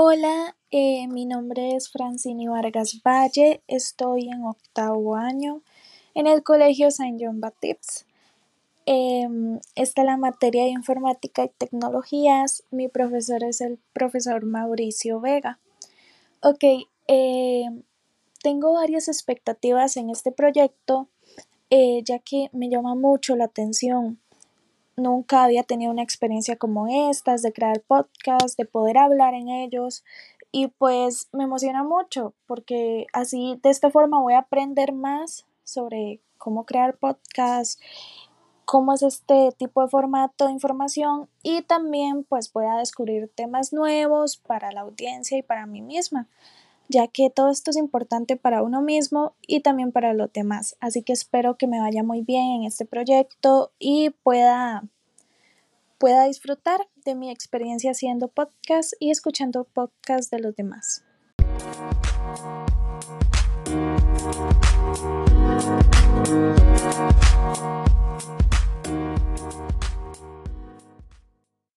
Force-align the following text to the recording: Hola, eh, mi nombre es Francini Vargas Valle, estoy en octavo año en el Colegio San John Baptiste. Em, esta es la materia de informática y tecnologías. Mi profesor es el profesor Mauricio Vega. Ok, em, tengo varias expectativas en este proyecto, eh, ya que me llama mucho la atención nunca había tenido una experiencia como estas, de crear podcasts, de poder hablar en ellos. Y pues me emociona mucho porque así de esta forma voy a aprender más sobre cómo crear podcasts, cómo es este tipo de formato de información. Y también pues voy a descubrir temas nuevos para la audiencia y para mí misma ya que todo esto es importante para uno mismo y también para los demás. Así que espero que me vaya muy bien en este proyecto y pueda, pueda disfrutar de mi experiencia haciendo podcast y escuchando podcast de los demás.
Hola, 0.00 0.54
eh, 0.70 1.08
mi 1.08 1.26
nombre 1.26 1.74
es 1.74 1.90
Francini 1.90 2.46
Vargas 2.46 3.00
Valle, 3.04 3.64
estoy 3.66 4.28
en 4.28 4.44
octavo 4.44 5.16
año 5.16 5.62
en 6.14 6.28
el 6.28 6.44
Colegio 6.44 6.92
San 6.92 7.18
John 7.18 7.40
Baptiste. 7.40 8.06
Em, 8.86 9.58
esta 9.74 10.02
es 10.02 10.06
la 10.06 10.16
materia 10.16 10.62
de 10.62 10.70
informática 10.70 11.42
y 11.42 11.48
tecnologías. 11.48 12.62
Mi 12.70 12.86
profesor 12.86 13.42
es 13.42 13.60
el 13.60 13.80
profesor 13.92 14.46
Mauricio 14.46 15.18
Vega. 15.18 15.58
Ok, 16.42 16.62
em, 17.08 17.82
tengo 18.40 18.74
varias 18.74 19.08
expectativas 19.08 19.96
en 19.96 20.10
este 20.10 20.30
proyecto, 20.30 21.08
eh, 21.70 22.04
ya 22.04 22.20
que 22.20 22.50
me 22.52 22.70
llama 22.70 22.94
mucho 22.94 23.34
la 23.34 23.46
atención 23.46 24.20
nunca 24.98 25.44
había 25.44 25.62
tenido 25.62 25.90
una 25.90 26.02
experiencia 26.02 26.56
como 26.56 26.88
estas, 27.10 27.42
de 27.42 27.52
crear 27.52 27.80
podcasts, 27.80 28.56
de 28.56 28.66
poder 28.66 28.98
hablar 28.98 29.34
en 29.34 29.48
ellos. 29.48 30.04
Y 30.52 30.68
pues 30.68 31.28
me 31.32 31.44
emociona 31.44 31.84
mucho 31.84 32.34
porque 32.46 33.06
así 33.12 33.58
de 33.62 33.70
esta 33.70 33.90
forma 33.90 34.20
voy 34.20 34.34
a 34.34 34.40
aprender 34.40 34.92
más 34.92 35.46
sobre 35.64 36.20
cómo 36.38 36.64
crear 36.64 36.96
podcasts, 36.96 37.78
cómo 38.64 38.94
es 38.94 39.02
este 39.02 39.50
tipo 39.56 39.82
de 39.82 39.88
formato 39.88 40.46
de 40.46 40.52
información. 40.52 41.28
Y 41.42 41.62
también 41.62 42.24
pues 42.24 42.52
voy 42.52 42.66
a 42.66 42.76
descubrir 42.76 43.30
temas 43.34 43.72
nuevos 43.72 44.36
para 44.36 44.72
la 44.72 44.82
audiencia 44.82 45.38
y 45.38 45.42
para 45.42 45.66
mí 45.66 45.82
misma 45.82 46.28
ya 46.88 47.06
que 47.08 47.30
todo 47.30 47.50
esto 47.50 47.70
es 47.70 47.76
importante 47.76 48.36
para 48.36 48.62
uno 48.62 48.82
mismo 48.82 49.34
y 49.46 49.60
también 49.60 49.92
para 49.92 50.14
los 50.14 50.32
demás. 50.32 50.76
Así 50.80 51.02
que 51.02 51.12
espero 51.12 51.56
que 51.56 51.66
me 51.66 51.80
vaya 51.80 52.02
muy 52.02 52.22
bien 52.22 52.60
en 52.60 52.64
este 52.64 52.84
proyecto 52.84 53.72
y 53.78 54.10
pueda, 54.10 54.84
pueda 55.98 56.24
disfrutar 56.24 56.80
de 57.04 57.14
mi 57.14 57.30
experiencia 57.30 57.90
haciendo 57.90 58.28
podcast 58.28 58.94
y 59.00 59.10
escuchando 59.10 59.64
podcast 59.64 60.30
de 60.30 60.40
los 60.40 60.56
demás. 60.56 61.04